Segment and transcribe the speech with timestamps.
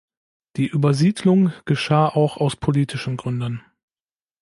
[0.55, 3.63] Die Übersiedlung geschah auch aus politischen Gründen.